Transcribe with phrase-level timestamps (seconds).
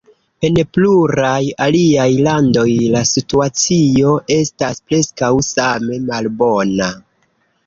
[0.47, 2.65] En pluraj aliaj landoj
[2.95, 6.91] la situacio estas preskaŭ same malbona.